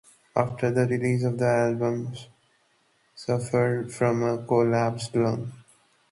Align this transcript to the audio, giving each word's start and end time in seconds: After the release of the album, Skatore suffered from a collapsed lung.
After 0.35 0.71
the 0.71 0.87
release 0.87 1.23
of 1.23 1.37
the 1.37 1.45
album, 1.45 2.07
Skatore 2.15 2.29
suffered 3.13 3.93
from 3.93 4.23
a 4.23 4.43
collapsed 4.43 5.15
lung. 5.15 5.51